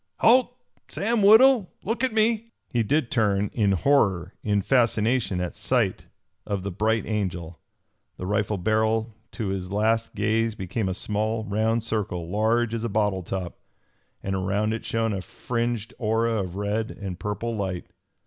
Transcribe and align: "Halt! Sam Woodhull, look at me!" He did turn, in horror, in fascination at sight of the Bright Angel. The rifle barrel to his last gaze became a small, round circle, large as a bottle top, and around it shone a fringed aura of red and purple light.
"Halt! 0.21 0.57
Sam 0.87 1.21
Woodhull, 1.21 1.69
look 1.83 2.03
at 2.03 2.11
me!" 2.11 2.49
He 2.71 2.81
did 2.81 3.11
turn, 3.11 3.51
in 3.53 3.73
horror, 3.73 4.33
in 4.41 4.63
fascination 4.63 5.39
at 5.39 5.55
sight 5.55 6.07
of 6.43 6.63
the 6.63 6.71
Bright 6.71 7.05
Angel. 7.05 7.59
The 8.17 8.25
rifle 8.25 8.57
barrel 8.57 9.13
to 9.33 9.49
his 9.49 9.69
last 9.71 10.15
gaze 10.15 10.55
became 10.55 10.89
a 10.89 10.95
small, 10.95 11.43
round 11.43 11.83
circle, 11.83 12.27
large 12.29 12.73
as 12.73 12.83
a 12.83 12.89
bottle 12.89 13.21
top, 13.21 13.59
and 14.23 14.33
around 14.35 14.73
it 14.73 14.83
shone 14.87 15.13
a 15.13 15.21
fringed 15.21 15.93
aura 15.99 16.41
of 16.43 16.55
red 16.55 16.89
and 16.89 17.19
purple 17.19 17.55
light. 17.55 17.85